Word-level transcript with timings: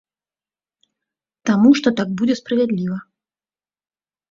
Таму 1.51 1.69
што 1.81 1.87
так 2.01 2.09
будзе 2.23 2.35
справядліва. 2.41 2.97